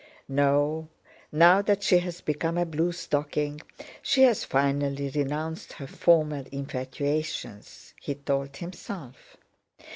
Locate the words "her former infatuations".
5.73-7.93